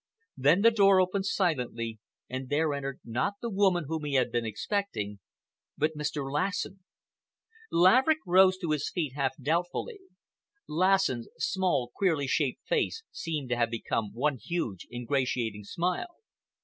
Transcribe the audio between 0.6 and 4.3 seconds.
the door opened silently and there entered not the woman whom he